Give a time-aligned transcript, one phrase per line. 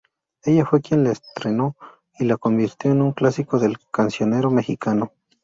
[0.41, 1.75] Ella fue quien la estrenó
[2.17, 5.13] y la convirtió en un clásico del cancionero mexicano.